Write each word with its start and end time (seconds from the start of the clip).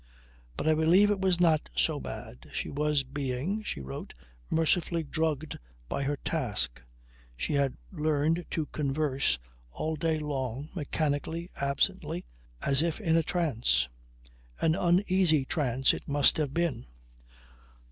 But 0.57 0.67
I 0.67 0.73
believe 0.73 1.11
it 1.11 1.19
was 1.19 1.39
not 1.39 1.69
so 1.75 1.99
bad. 1.99 2.49
She 2.51 2.71
was 2.71 3.03
being, 3.03 3.61
she 3.61 3.81
wrote, 3.81 4.15
mercifully 4.49 5.03
drugged 5.03 5.59
by 5.87 6.01
her 6.05 6.17
task. 6.17 6.81
She 7.37 7.53
had 7.53 7.77
learned 7.91 8.45
to 8.49 8.65
"converse" 8.65 9.37
all 9.69 9.95
day 9.95 10.17
long, 10.17 10.69
mechanically, 10.73 11.51
absently, 11.55 12.25
as 12.63 12.81
if 12.81 12.99
in 12.99 13.15
a 13.15 13.21
trance. 13.21 13.89
An 14.59 14.73
uneasy 14.73 15.45
trance 15.45 15.93
it 15.93 16.07
must 16.07 16.37
have 16.37 16.51
been! 16.51 16.87